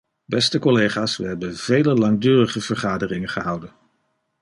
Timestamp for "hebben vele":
1.25-1.93